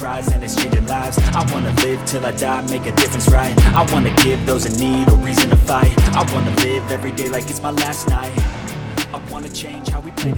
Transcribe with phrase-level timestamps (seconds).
[0.00, 1.18] And it's changing lives.
[1.18, 3.52] I wanna live till I die, make a difference, right?
[3.74, 5.92] I wanna give those in need a reason to fight.
[6.14, 8.30] I wanna live every day like it's my last night.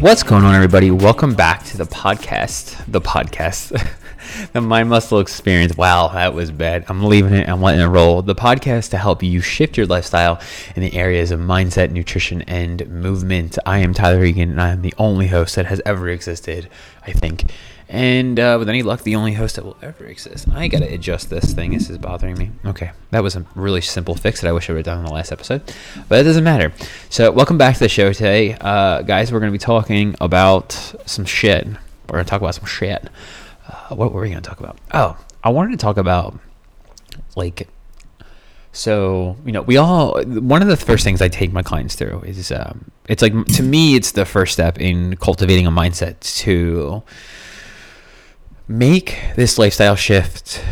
[0.00, 0.90] What's going on, everybody?
[0.90, 2.82] Welcome back to the podcast.
[2.90, 3.76] The podcast.
[4.54, 5.76] the Mind Muscle Experience.
[5.76, 6.86] Wow, that was bad.
[6.88, 7.46] I'm leaving it.
[7.46, 8.22] I'm letting it roll.
[8.22, 10.40] The podcast to help you shift your lifestyle
[10.74, 13.58] in the areas of mindset, nutrition, and movement.
[13.66, 16.70] I am Tyler Egan, and I am the only host that has ever existed,
[17.06, 17.44] I think.
[17.92, 20.48] And uh, with any luck, the only host that will ever exist.
[20.48, 21.72] I got to adjust this thing.
[21.72, 22.52] This is bothering me.
[22.64, 25.04] Okay, that was a really simple fix that I wish I would have done in
[25.04, 25.74] the last episode,
[26.08, 26.72] but it doesn't matter.
[27.08, 29.32] So, welcome back to the show today, uh, guys.
[29.32, 30.72] We're to be talking about
[31.04, 31.66] some shit.
[32.08, 33.08] We're to talk about some shit.
[33.66, 34.78] Uh, what were we to talk about?
[34.94, 36.38] Oh, I wanted to talk about
[37.34, 37.68] like
[38.72, 42.20] so you know we all one of the first things i take my clients through
[42.24, 47.02] is um, it's like to me it's the first step in cultivating a mindset to
[48.70, 50.62] make this lifestyle shift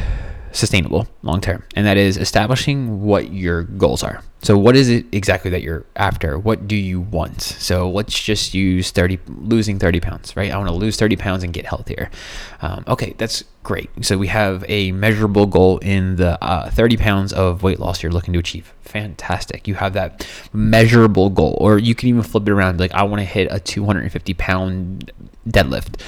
[0.52, 4.22] sustainable long term and that is establishing what your goals are.
[4.40, 6.38] So what is it exactly that you're after?
[6.38, 7.42] What do you want?
[7.42, 10.52] So let's just use 30 losing 30 pounds right?
[10.52, 12.08] I want to lose 30 pounds and get healthier.
[12.62, 13.90] Um, okay that's great.
[14.02, 18.12] So we have a measurable goal in the uh, 30 pounds of weight loss you're
[18.12, 18.72] looking to achieve.
[18.82, 19.66] Fantastic.
[19.66, 23.20] You have that measurable goal or you can even flip it around like i want
[23.20, 25.10] to hit a 250 pound
[25.48, 26.00] deadlift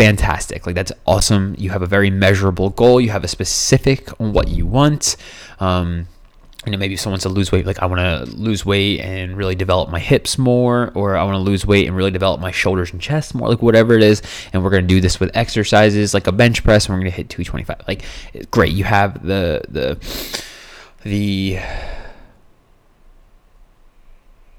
[0.00, 0.66] fantastic.
[0.66, 1.54] Like that's awesome.
[1.58, 3.00] You have a very measurable goal.
[3.00, 5.16] You have a specific on what you want.
[5.58, 6.08] Um,
[6.64, 9.00] you know, maybe if someone wants to lose weight, like I want to lose weight
[9.00, 12.40] and really develop my hips more, or I want to lose weight and really develop
[12.40, 14.22] my shoulders and chest more, like whatever it is.
[14.52, 17.10] And we're going to do this with exercises like a bench press, and we're going
[17.10, 17.88] to hit 225.
[17.88, 18.72] Like, great.
[18.72, 19.98] You have the, the,
[21.02, 21.60] the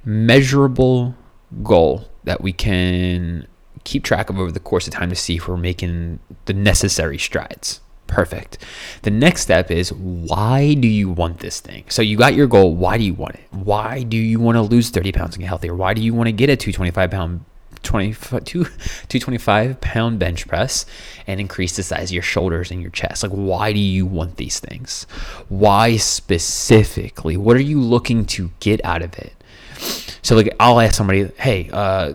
[0.04, 1.16] measurable
[1.62, 3.48] goal that we can
[3.84, 7.18] keep track of over the course of time to see if we're making the necessary
[7.18, 7.82] strides.
[8.08, 8.58] Perfect.
[9.04, 11.86] The next step is why do you want this thing?
[11.88, 12.76] So you got your goal.
[12.76, 13.48] Why do you want it?
[13.52, 15.74] Why do you want to lose 30 pounds and get healthier?
[15.74, 17.46] Why do you want to get a 225 pound
[17.84, 20.86] 20, 225 pound bench press
[21.26, 23.24] and increase the size of your shoulders and your chest?
[23.24, 25.08] Like, why do you want these things?
[25.48, 27.38] Why specifically?
[27.38, 29.34] What are you looking to get out of it?
[30.22, 32.14] So, like, I'll ask somebody, hey, uh,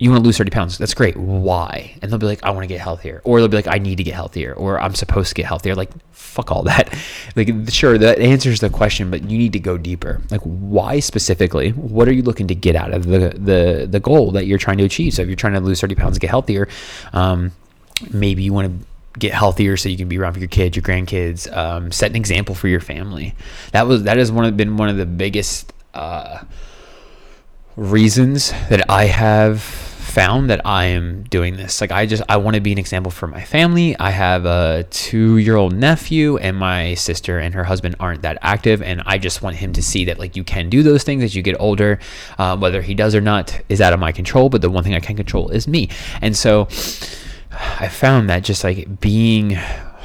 [0.00, 0.78] you want to lose 30 pounds.
[0.78, 1.14] That's great.
[1.14, 1.94] Why?
[2.00, 3.20] And they'll be like, I want to get healthier.
[3.22, 4.54] Or they'll be like, I need to get healthier.
[4.54, 5.74] Or I'm supposed to get healthier.
[5.74, 6.92] Like, fuck all that.
[7.36, 10.20] Like, sure, that answers the question, but you need to go deeper.
[10.30, 11.70] Like, why specifically?
[11.70, 14.78] What are you looking to get out of the, the, the goal that you're trying
[14.78, 15.14] to achieve?
[15.14, 16.66] So if you're trying to lose 30 pounds and get healthier,
[17.12, 17.52] um,
[18.10, 20.82] maybe you want to get healthier so you can be around for your kids, your
[20.82, 23.34] grandkids, um, set an example for your family.
[23.72, 26.42] That was, that has one of, been one of the biggest, uh,
[27.76, 31.80] reasons that I have found that I am doing this.
[31.80, 33.96] Like I just I want to be an example for my family.
[33.98, 39.02] I have a 2-year-old nephew and my sister and her husband aren't that active and
[39.06, 41.42] I just want him to see that like you can do those things as you
[41.42, 42.00] get older.
[42.38, 44.94] Uh, whether he does or not is out of my control, but the one thing
[44.94, 45.88] I can control is me.
[46.20, 46.62] And so
[47.52, 49.56] I found that just like being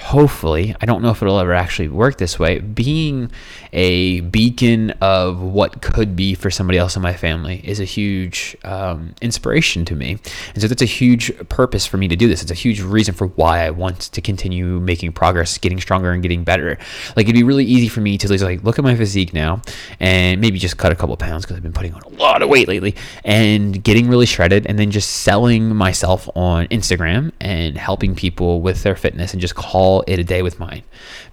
[0.06, 3.32] hopefully, I don't know if it'll ever actually work this way, being
[3.74, 8.56] a beacon of what could be for somebody else in my family is a huge
[8.64, 10.20] um, inspiration to me.
[10.54, 12.44] And so that's a huge purpose for me to do this.
[12.44, 16.22] It's a huge reason for why I want to continue making progress, getting stronger and
[16.22, 16.78] getting better.
[17.16, 19.64] Like it'd be really easy for me to just like look at my physique now
[20.00, 22.50] and maybe just cut a couple pounds because I've been putting on a lot of
[22.50, 28.14] weight lately and getting really shredded and then just selling myself on Instagram and helping
[28.14, 30.84] people with their fitness and just call it a day with mine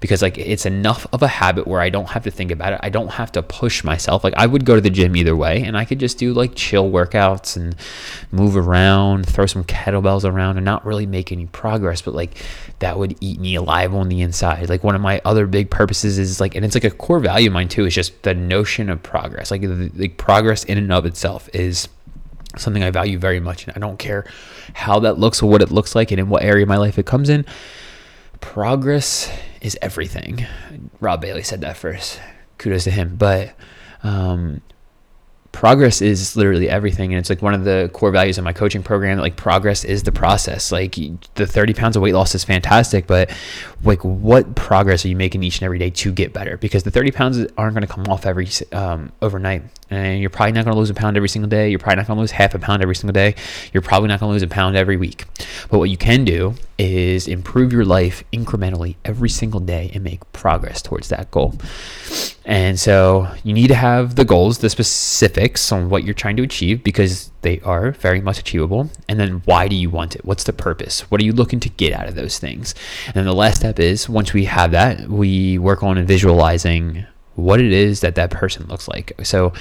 [0.00, 2.81] because like it's enough of a habit where I don't have to think about it.
[2.83, 4.25] I don't have to push myself.
[4.25, 6.55] Like I would go to the gym either way and I could just do like
[6.55, 7.77] chill workouts and
[8.31, 12.43] move around, throw some kettlebells around and not really make any progress, but like
[12.78, 14.69] that would eat me alive on the inside.
[14.69, 17.49] Like one of my other big purposes is like and it's like a core value
[17.49, 19.50] of mine too is just the notion of progress.
[19.50, 21.89] Like the, the progress in and of itself is
[22.56, 24.25] something I value very much and I don't care
[24.75, 26.99] how that looks or what it looks like and in what area of my life
[26.99, 27.44] it comes in
[28.42, 29.32] progress
[29.62, 30.46] is everything.
[31.00, 32.20] Rob Bailey said that first.
[32.58, 33.17] Kudos to him.
[33.17, 33.55] But
[34.02, 34.61] um,
[35.52, 38.82] progress is literally everything and it's like one of the core values of my coaching
[38.82, 40.72] program like progress is the process.
[40.72, 40.94] Like
[41.34, 43.31] the 30 pounds of weight loss is fantastic but
[43.84, 46.56] like what progress are you making each and every day to get better?
[46.56, 50.52] Because the 30 pounds aren't going to come off every um, overnight and you're probably
[50.52, 51.69] not going to lose a pound every single day.
[51.69, 53.34] You're probably not going to lose half a pound every single day.
[53.75, 55.26] You're probably not going to lose a pound every week.
[55.70, 60.32] But what you can do is improve your life incrementally every single day and make
[60.32, 61.55] progress towards that goal
[62.44, 66.43] And so you need to have the goals, the specifics on what you're trying to
[66.43, 68.91] achieve because they are very much achievable.
[69.09, 70.25] And then why do you want it?
[70.25, 71.03] What's the purpose?
[71.11, 72.75] What are you looking to get out of those things?
[73.06, 77.61] And then the last step is once we have that, we work on visualizing what
[77.61, 79.12] it is that that person looks like.
[79.23, 79.52] So,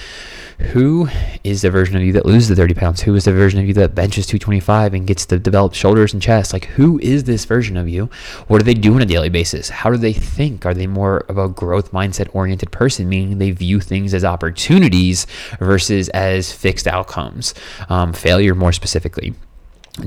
[0.60, 1.08] who
[1.44, 3.02] is the version of you that loses the 30 pounds?
[3.02, 6.22] Who is the version of you that benches 225 and gets to develop shoulders and
[6.22, 6.54] chest?
[6.54, 8.10] Like, who is this version of you?
[8.48, 9.70] What do they do on a daily basis?
[9.70, 10.66] How do they think?
[10.66, 15.26] Are they more of a growth mindset oriented person, meaning they view things as opportunities
[15.60, 17.54] versus as fixed outcomes?
[17.90, 19.34] Um, failure, more specifically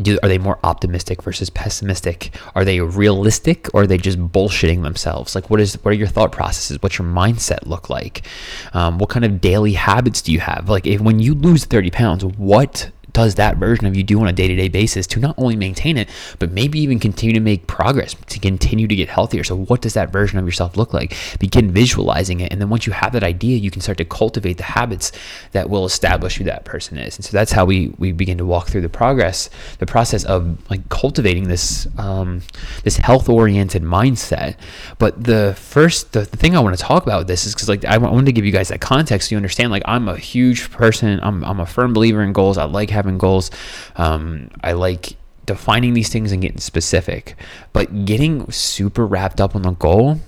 [0.01, 2.35] do are they more optimistic versus pessimistic?
[2.55, 5.35] Are they realistic or are they just bullshitting themselves?
[5.35, 6.83] Like what is what are your thought processes?
[6.83, 8.23] What's your mindset look like?
[8.73, 10.69] Um, what kind of daily habits do you have?
[10.69, 14.29] Like if when you lose 30 pounds what does that version of you do on
[14.29, 16.09] a day-to-day basis to not only maintain it
[16.39, 19.43] but maybe even continue to make progress to continue to get healthier.
[19.43, 21.17] So what does that version of yourself look like?
[21.39, 24.59] Begin visualizing it and then once you have that idea you can start to cultivate
[24.59, 25.13] the habits
[25.53, 27.17] that will establish who that person is.
[27.17, 30.59] And so that's how we we begin to walk through the progress the process of
[30.69, 32.43] like cultivating this um,
[32.83, 34.57] this health oriented mindset.
[34.99, 37.69] But the first the, the thing i want to talk about with this is because
[37.69, 40.17] like I wanted to give you guys that context so you understand like i'm a
[40.17, 41.21] huge person.
[41.23, 42.59] I'm, I'm a firm believer in goals.
[42.59, 43.51] I like having having goals.
[43.97, 45.17] Um, I like
[45.47, 47.37] defining these things and getting specific,
[47.73, 50.21] but getting super wrapped up on the goal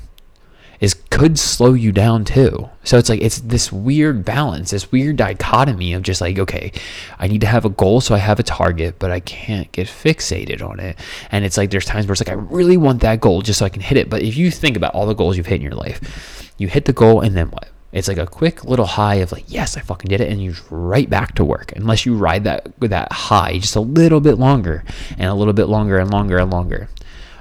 [0.79, 2.69] is could slow you down too.
[2.85, 6.73] So it's like it's this weird balance, this weird dichotomy of just like, okay,
[7.19, 9.89] I need to have a goal so I have a target, but I can't get
[9.89, 10.99] fixated on it.
[11.31, 13.65] And it's like there's times where it's like I really want that goal just so
[13.65, 14.11] I can hit it.
[14.11, 16.85] But if you think about all the goals you've hit in your life, you hit
[16.85, 17.69] the goal and then what?
[17.93, 20.55] It's like a quick little high of like, yes, I fucking did it, and you're
[20.71, 21.73] right back to work.
[21.77, 24.85] Unless you ride that that high just a little bit longer
[25.17, 26.89] and a little bit longer and longer and longer,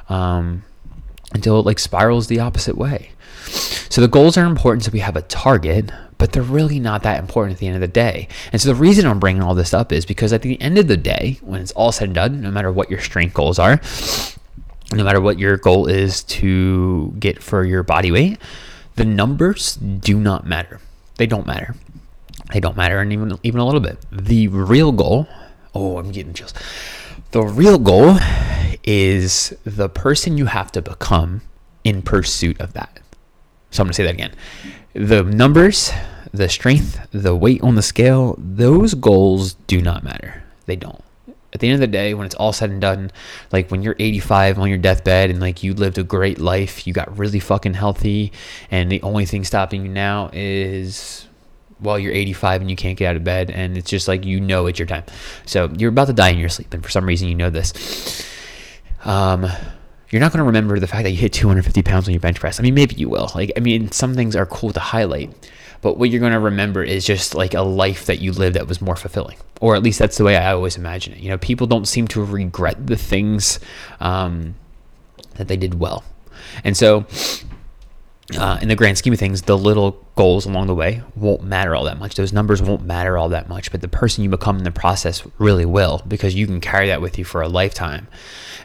[0.08, 0.64] um,
[1.34, 3.10] until it like spirals the opposite way.
[3.48, 7.20] So the goals are important so we have a target, but they're really not that
[7.20, 8.28] important at the end of the day.
[8.52, 10.88] And so the reason I'm bringing all this up is because at the end of
[10.88, 13.80] the day, when it's all said and done, no matter what your strength goals are,
[14.92, 18.38] no matter what your goal is to get for your body weight,
[18.96, 20.80] the numbers do not matter.
[21.18, 21.76] They don't matter.
[22.52, 23.98] They don't matter, and even even a little bit.
[24.12, 25.28] The real goal.
[25.74, 26.54] Oh, I'm getting chills.
[27.32, 28.18] The real goal
[28.84, 31.42] is the person you have to become
[31.84, 33.00] in pursuit of that.
[33.72, 34.34] So I'm to say that again.
[34.94, 35.92] The numbers,
[36.32, 40.44] the strength, the weight on the scale, those goals do not matter.
[40.66, 41.04] They don't
[41.56, 43.12] at the end of the day, when it's all said and done,
[43.52, 46.94] like when you're 85 on your deathbed and like you lived a great life, you
[46.94, 48.34] got really fucking healthy,
[48.70, 51.28] and the only thing stopping you now is,
[51.80, 54.42] well, you're 85 and you can't get out of bed, and it's just like you
[54.42, 55.06] know it's your time.
[55.46, 58.28] So you're about to die in your sleep, and for some reason you know this.
[59.06, 59.48] Um,
[60.10, 62.40] you're not going to remember the fact that you hit 250 pounds on your bench
[62.40, 62.60] press.
[62.60, 63.32] I mean, maybe you will.
[63.34, 65.50] Like, I mean, some things are cool to highlight,
[65.82, 68.68] but what you're going to remember is just like a life that you lived that
[68.68, 69.38] was more fulfilling.
[69.62, 71.20] Or at least that's the way i always imagine it.
[71.20, 73.60] You know people don't seem to regret the things
[74.00, 74.56] um,
[75.36, 76.04] that they did well.
[76.64, 77.06] And so
[78.34, 81.76] uh, in the grand scheme of things, the little goals along the way won't matter
[81.76, 82.16] all that much.
[82.16, 85.24] Those numbers won't matter all that much, but the person you become in the process
[85.38, 88.08] really will because you can carry that with you for a lifetime.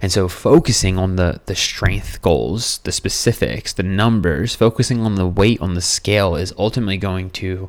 [0.00, 5.26] And so, focusing on the the strength goals, the specifics, the numbers, focusing on the
[5.26, 7.68] weight on the scale is ultimately going to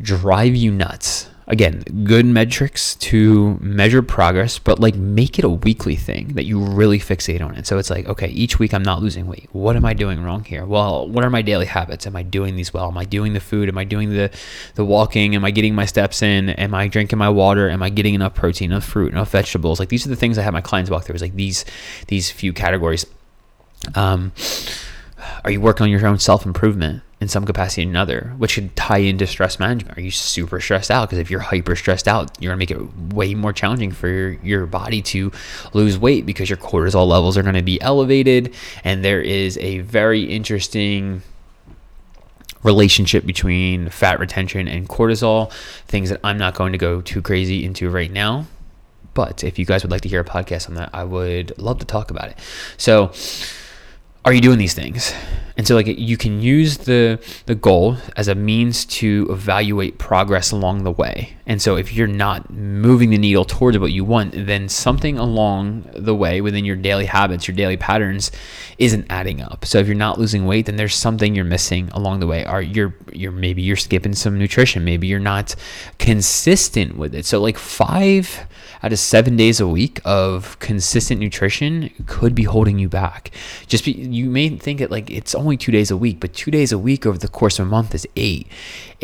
[0.00, 5.94] drive you nuts again, good metrics to measure progress, but like make it a weekly
[5.94, 7.66] thing that you really fixate on it.
[7.66, 9.50] So it's like, okay, each week I'm not losing weight.
[9.52, 10.64] What am I doing wrong here?
[10.64, 12.06] Well, what are my daily habits?
[12.06, 12.88] Am I doing these well?
[12.88, 13.68] Am I doing the food?
[13.68, 14.30] Am I doing the
[14.76, 15.34] the walking?
[15.34, 16.48] Am I getting my steps in?
[16.48, 17.68] Am I drinking my water?
[17.68, 19.78] Am I getting enough protein, enough fruit, enough vegetables?
[19.78, 21.16] Like these are the things I have my clients walk through.
[21.16, 21.66] Is like these
[22.08, 23.04] these few categories.
[23.94, 24.32] Um,
[25.44, 27.02] are you working on your own self improvement?
[27.22, 29.96] in some capacity or another, which should tie into stress management.
[29.96, 31.08] Are you super stressed out?
[31.08, 34.32] Because if you're hyper stressed out, you're gonna make it way more challenging for your,
[34.42, 35.30] your body to
[35.72, 38.52] lose weight because your cortisol levels are gonna be elevated.
[38.82, 41.22] And there is a very interesting
[42.64, 45.52] relationship between fat retention and cortisol,
[45.86, 48.46] things that I'm not going to go too crazy into right now.
[49.14, 51.78] But if you guys would like to hear a podcast on that, I would love
[51.78, 52.38] to talk about it.
[52.78, 53.12] So,
[54.24, 55.12] are you doing these things?
[55.56, 60.50] And so like you can use the the goal as a means to evaluate progress
[60.50, 61.36] along the way.
[61.46, 65.90] And so if you're not moving the needle towards what you want, then something along
[65.94, 68.30] the way within your daily habits, your daily patterns
[68.78, 69.64] isn't adding up.
[69.66, 72.44] So if you're not losing weight, then there's something you're missing along the way.
[72.44, 75.54] Are you're you're maybe you're skipping some nutrition, maybe you're not
[75.98, 77.26] consistent with it.
[77.26, 78.46] So like 5
[78.82, 83.30] out of seven days a week of consistent nutrition could be holding you back.
[83.66, 86.50] Just be, you may think it like it's only two days a week, but two
[86.50, 88.48] days a week over the course of a month is eight.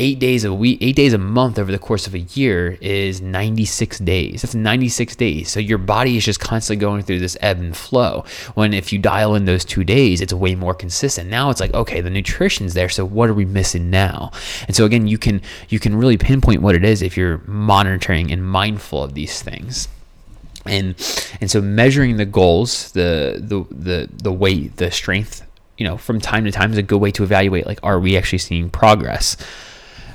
[0.00, 3.20] Eight days a week, eight days a month over the course of a year is
[3.20, 4.42] 96 days.
[4.42, 5.50] That's 96 days.
[5.50, 8.24] So your body is just constantly going through this ebb and flow.
[8.54, 11.28] When if you dial in those two days, it's way more consistent.
[11.28, 12.88] Now it's like, okay, the nutrition's there.
[12.88, 14.30] So what are we missing now?
[14.68, 18.30] And so again, you can you can really pinpoint what it is if you're monitoring
[18.30, 19.67] and mindful of these things
[20.66, 20.94] and
[21.40, 25.46] and so measuring the goals the the the, the weight the strength
[25.76, 28.16] you know from time to time is a good way to evaluate like are we
[28.16, 29.36] actually seeing progress?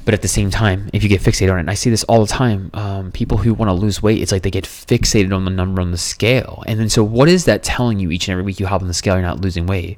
[0.06, 2.04] But at the same time if you get fixated on it and i see this
[2.04, 5.34] all the time um, people who want to lose weight it's like they get fixated
[5.34, 6.62] on the number on the scale.
[6.68, 8.90] And then so what is that telling you each and every week you hop on
[8.90, 9.98] the scale you're not losing weight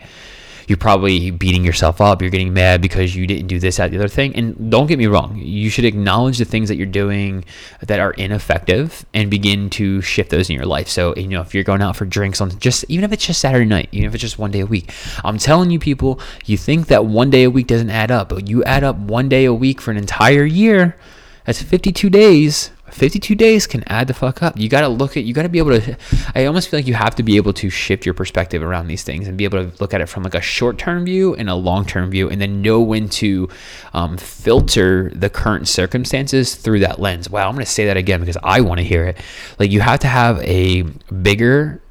[0.67, 2.21] you're probably beating yourself up.
[2.21, 4.35] You're getting mad because you didn't do this, that, the other thing.
[4.35, 7.45] And don't get me wrong, you should acknowledge the things that you're doing
[7.81, 10.87] that are ineffective and begin to shift those in your life.
[10.87, 13.39] So, you know, if you're going out for drinks on just, even if it's just
[13.39, 14.91] Saturday night, even if it's just one day a week,
[15.23, 18.47] I'm telling you, people, you think that one day a week doesn't add up, but
[18.47, 20.97] you add up one day a week for an entire year.
[21.45, 24.57] That's 52 days 52 days can add the fuck up.
[24.57, 25.97] You got to look at, you got to be able to,
[26.33, 29.03] I almost feel like you have to be able to shift your perspective around these
[29.03, 31.49] things and be able to look at it from like a short term view and
[31.49, 33.49] a long term view and then know when to
[33.93, 37.29] um, filter the current circumstances through that lens.
[37.29, 39.17] Wow, I'm going to say that again because I want to hear it.
[39.59, 40.83] Like you have to have a
[41.21, 41.81] bigger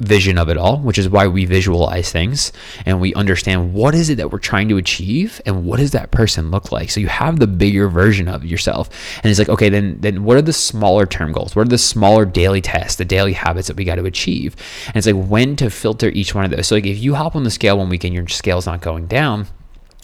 [0.00, 2.52] vision of it all, which is why we visualize things
[2.84, 6.10] and we understand what is it that we're trying to achieve and what does that
[6.10, 6.90] person look like.
[6.90, 8.90] So you have the bigger version of yourself.
[9.22, 11.54] And it's like, okay, then then what are the smaller term goals?
[11.54, 14.56] What are the smaller daily tests, the daily habits that we got to achieve?
[14.86, 16.66] And it's like when to filter each one of those.
[16.66, 19.06] So like if you hop on the scale one week and your scale's not going
[19.06, 19.46] down,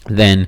[0.05, 0.47] then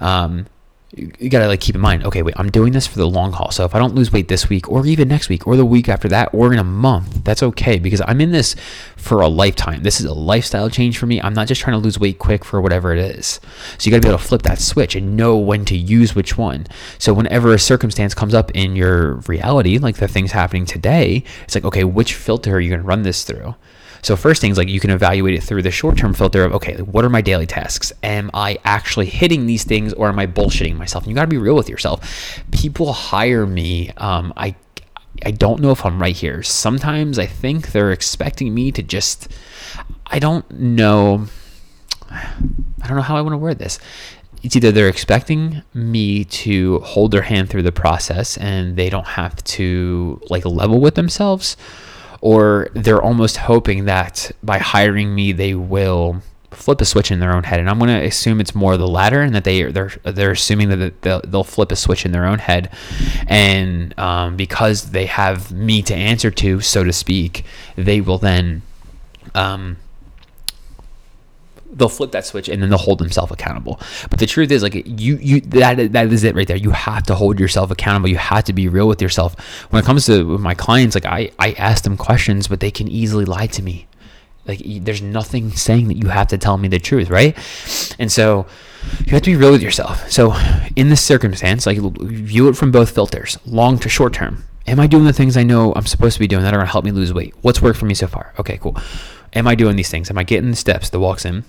[0.00, 0.46] um,
[0.96, 3.50] you gotta like keep in mind okay wait i'm doing this for the long haul.
[3.50, 5.88] So if i don't lose weight this week or even next week or the week
[5.88, 8.56] after that or in a month that's okay because i'm in this
[8.96, 9.82] for a lifetime.
[9.82, 11.20] This is a lifestyle change for me.
[11.22, 13.40] I'm not just trying to lose weight quick for whatever it is.
[13.78, 16.36] So you gotta be able to flip that switch and know when to use which
[16.36, 16.66] one.
[16.98, 21.54] So whenever a circumstance comes up in your reality like the things happening today it's
[21.54, 23.54] like okay which filter are you gonna run this through
[24.02, 27.04] so first things like you can evaluate it through the short-term filter of okay, what
[27.04, 27.92] are my daily tasks?
[28.02, 31.04] Am I actually hitting these things or am I bullshitting myself?
[31.04, 32.42] And you got to be real with yourself.
[32.52, 33.90] People hire me.
[33.96, 34.54] Um, I
[35.24, 36.42] I don't know if I'm right here.
[36.42, 39.28] Sometimes I think they're expecting me to just
[40.06, 41.26] I don't know
[42.10, 43.78] I don't know how I want to word this.
[44.42, 49.06] It's either they're expecting me to hold their hand through the process and they don't
[49.06, 51.56] have to like level with themselves
[52.20, 57.34] or they're almost hoping that by hiring me they will flip a switch in their
[57.34, 57.60] own head.
[57.60, 60.68] And i'm going to assume it's more the latter and that they they're they're assuming
[60.70, 62.70] that they'll, they'll flip a switch in their own head.
[63.26, 67.44] And um, because they have me to answer to so to speak
[67.76, 68.62] they will then
[69.34, 69.76] um,
[71.72, 73.80] they'll flip that switch and then they'll hold themselves accountable.
[74.10, 76.56] But the truth is, like you, you that that is it right there.
[76.56, 78.08] You have to hold yourself accountable.
[78.08, 79.38] You have to be real with yourself.
[79.70, 82.88] When it comes to my clients, like I I ask them questions, but they can
[82.88, 83.86] easily lie to me.
[84.46, 87.36] Like there's nothing saying that you have to tell me the truth, right?
[87.98, 88.46] And so
[89.04, 90.10] you have to be real with yourself.
[90.10, 90.34] So
[90.74, 94.44] in this circumstance, like view it from both filters, long to short term.
[94.66, 96.70] Am I doing the things I know I'm supposed to be doing that are gonna
[96.70, 97.34] help me lose weight?
[97.42, 98.34] What's worked for me so far?
[98.38, 98.76] Okay, cool.
[99.34, 100.10] Am I doing these things?
[100.10, 101.44] Am I getting the steps, the walks in?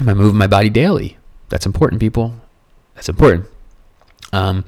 [0.00, 1.16] Am I moving my body daily?
[1.48, 2.34] That's important, people.
[2.94, 3.46] That's important.
[4.32, 4.64] Um,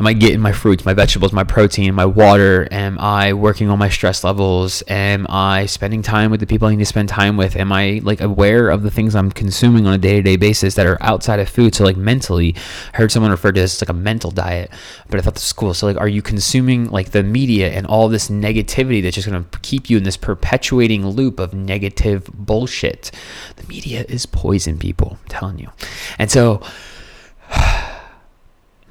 [0.00, 2.66] am I getting my fruits, my vegetables, my protein, my water?
[2.70, 4.82] Am I working on my stress levels?
[4.88, 7.54] Am I spending time with the people I need to spend time with?
[7.56, 10.74] Am I like aware of the things I'm consuming on a day to day basis
[10.76, 11.74] that are outside of food?
[11.74, 12.54] So like mentally,
[12.94, 14.70] I heard someone refer to this as like a mental diet,
[15.10, 15.74] but I thought this was cool.
[15.74, 19.44] So like, are you consuming like the media and all this negativity that's just going
[19.44, 23.10] to keep you in this perpetuating loop of negative bullshit?
[23.56, 25.18] The media is poison, people.
[25.20, 25.70] I'm telling you.
[26.18, 26.62] And so.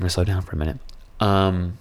[0.03, 0.79] Gonna slow down for a minute.
[1.21, 1.77] Um,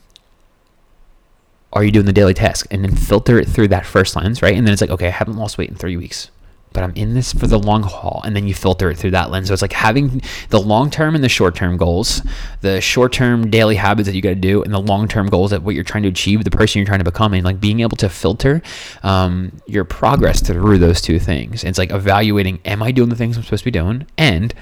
[1.73, 2.69] are you doing the daily task?
[2.71, 4.55] And then filter it through that first lens, right?
[4.55, 6.31] And then it's like, okay, I haven't lost weight in three weeks,
[6.73, 8.23] but I'm in this for the long haul.
[8.25, 9.49] And then you filter it through that lens.
[9.49, 12.23] So it's like having the long term and the short term goals,
[12.61, 15.51] the short term daily habits that you got to do, and the long term goals
[15.51, 17.81] that what you're trying to achieve, the person you're trying to become, and like being
[17.81, 18.63] able to filter
[19.03, 21.65] um, your progress through those two things.
[21.65, 24.07] And it's like evaluating, am I doing the things I'm supposed to be doing?
[24.17, 24.55] And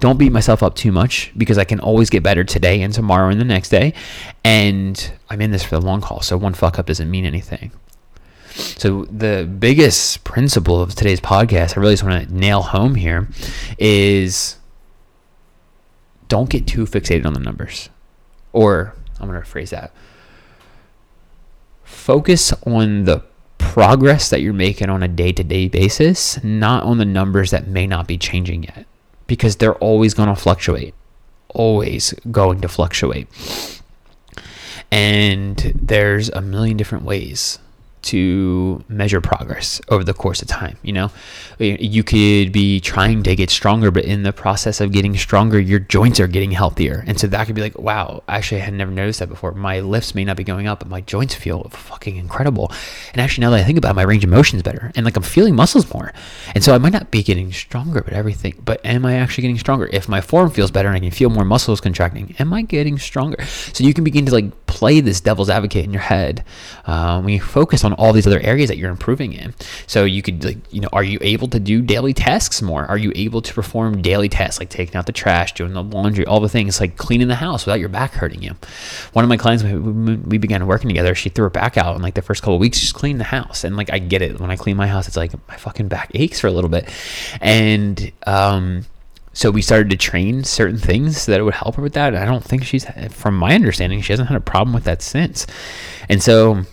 [0.00, 3.28] don't beat myself up too much because I can always get better today and tomorrow
[3.28, 3.94] and the next day.
[4.42, 6.20] And I'm in this for the long haul.
[6.22, 7.70] So one fuck up doesn't mean anything.
[8.54, 13.28] So the biggest principle of today's podcast, I really just want to nail home here,
[13.78, 14.56] is
[16.28, 17.90] don't get too fixated on the numbers.
[18.52, 19.92] Or I'm going to rephrase that.
[21.84, 23.22] focus on the
[23.58, 27.68] progress that you're making on a day to day basis, not on the numbers that
[27.68, 28.86] may not be changing yet,
[29.30, 30.92] because they're always going to fluctuate.
[31.50, 33.28] Always going to fluctuate.
[34.90, 37.60] And there's a million different ways
[38.02, 40.76] to measure progress over the course of time.
[40.82, 41.10] You know,
[41.58, 45.78] you could be trying to get stronger, but in the process of getting stronger, your
[45.78, 47.04] joints are getting healthier.
[47.06, 49.52] And so that could be like, wow, actually, I had never noticed that before.
[49.52, 52.72] My lifts may not be going up, but my joints feel fucking incredible.
[53.12, 54.90] And actually, now that I think about it, my range of motion is better.
[54.96, 56.12] And like I'm feeling muscles more.
[56.54, 59.58] And so I might not be getting stronger, but everything, but am I actually getting
[59.58, 59.88] stronger?
[59.92, 62.98] If my form feels better and I can feel more muscles contracting, am I getting
[62.98, 63.44] stronger?
[63.72, 66.42] So you can begin to like play this devil's advocate in your head
[66.86, 69.52] uh, when you focus on all these other areas that you're improving in.
[69.86, 72.86] So you could like, you know, are you able to do daily tasks more?
[72.86, 76.24] Are you able to perform daily tasks like taking out the trash, doing the laundry,
[76.24, 78.56] all the things like cleaning the house without your back hurting you?
[79.12, 81.14] One of my clients, we began working together.
[81.14, 83.64] She threw her back out in like the first couple weeks, just cleaned the house,
[83.64, 84.40] and like I get it.
[84.40, 86.88] When I clean my house, it's like my fucking back aches for a little bit,
[87.42, 88.86] and um
[89.32, 92.16] so we started to train certain things that would help her with that.
[92.16, 95.46] I don't think she's, from my understanding, she hasn't had a problem with that since.
[96.08, 96.64] And so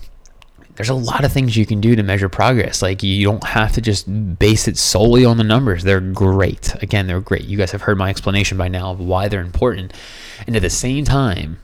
[0.75, 2.81] there's a lot of things you can do to measure progress.
[2.81, 4.07] Like you don't have to just
[4.39, 5.83] base it solely on the numbers.
[5.83, 6.73] They're great.
[6.81, 7.45] Again, they're great.
[7.45, 9.93] You guys have heard my explanation by now of why they're important.
[10.45, 11.59] And at the same time,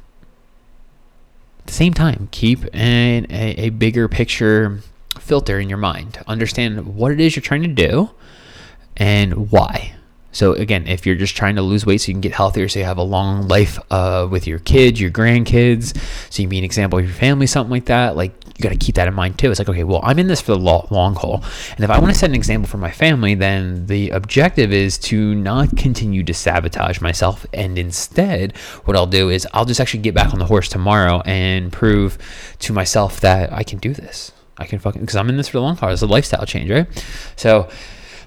[1.60, 4.80] at the same time, keep an, a, a bigger picture
[5.20, 6.20] filter in your mind.
[6.28, 8.12] Understand what it is you're trying to do
[8.98, 9.96] and why.
[10.34, 12.80] So again, if you're just trying to lose weight so you can get healthier, so
[12.80, 15.96] you have a long life uh, with your kids, your grandkids,
[16.30, 18.18] so you can be an example of your family, something like that.
[18.18, 19.50] Like you got to keep that in mind too.
[19.50, 22.14] It's like, okay, well, I'm in this for the long haul, and if I want
[22.14, 26.34] to set an example for my family, then the objective is to not continue to
[26.34, 30.46] sabotage myself, and instead, what I'll do is I'll just actually get back on the
[30.46, 32.18] horse tomorrow and prove
[32.60, 34.32] to myself that I can do this.
[34.58, 35.90] I can fucking because I'm in this for the long haul.
[35.90, 36.88] It's a lifestyle change, right?
[37.36, 37.70] So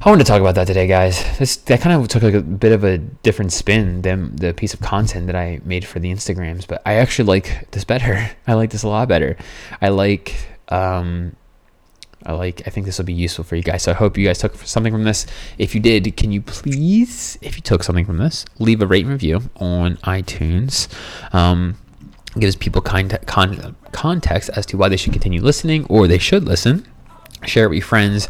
[0.02, 1.38] I wanted to talk about that today, guys.
[1.38, 4.74] This that kind of took like a bit of a different spin than the piece
[4.74, 8.30] of content that I made for the Instagrams, but I actually like this better.
[8.46, 9.36] I like this a lot better.
[9.80, 10.34] I like
[10.68, 11.34] um
[12.24, 13.84] I like I think this will be useful for you guys.
[13.84, 15.26] So I hope you guys took something from this.
[15.56, 19.04] If you did, can you please, if you took something from this, leave a rate
[19.04, 20.88] and review on iTunes.
[21.32, 21.78] Um
[22.38, 26.44] gives people kind con- context as to why they should continue listening or they should
[26.44, 26.86] listen
[27.44, 28.28] share it with your friends.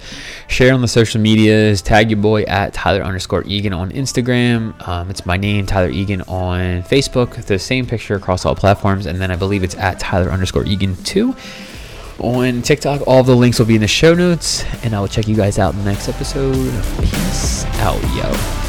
[0.48, 1.82] Share on the social medias.
[1.82, 4.86] Tag your boy at tyler underscore egan on instagram.
[4.86, 7.34] Um, it's my name tyler egan on facebook.
[7.44, 9.06] The same picture across all platforms.
[9.06, 11.34] And then i believe it's at tyler underscore egan 2
[12.18, 13.06] on tiktok.
[13.06, 14.64] All the links will be in the show notes.
[14.84, 16.54] And i will check you guys out in the next episode.
[17.00, 18.65] Peace out yo